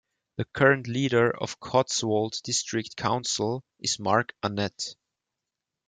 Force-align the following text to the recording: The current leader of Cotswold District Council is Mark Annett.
The 0.37 0.45
current 0.45 0.87
leader 0.87 1.29
of 1.29 1.59
Cotswold 1.59 2.39
District 2.43 2.95
Council 2.97 3.63
is 3.79 3.99
Mark 3.99 4.33
Annett. 4.41 4.95